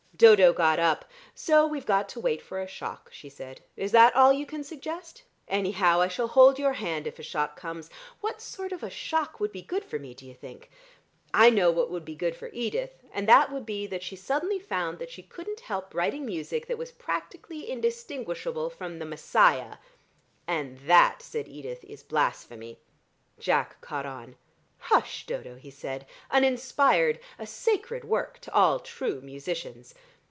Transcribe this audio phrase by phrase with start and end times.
[0.21, 1.05] Dodo got up.
[1.33, 3.61] "So we've got to wait for a shock," she said.
[3.75, 5.23] "Is that all you can suggest?
[5.47, 7.89] Anyhow, I shall hold your hand if a shock comes.
[8.19, 10.69] What sort of a shock would be good for me, do you think?
[11.33, 14.59] I know what would be good for Edith, and that would be that she suddenly
[14.59, 19.77] found that she couldn't help writing music that was practically indistinguishable from the Messiah."
[20.45, 22.77] "And that," said Edith, "is blasphemy."
[23.39, 24.35] Jack caught on.
[24.85, 29.95] "Hush, Dodo," he said, "an inspired, a sacred work to all true musicians."